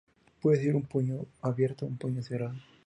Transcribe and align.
Puede 0.41 0.63
ser 0.63 0.75
un 0.75 0.81
puño 0.81 1.27
abierto 1.43 1.85
o 1.85 1.87
un 1.89 1.97
puño 1.97 2.23
cerrado. 2.23 2.55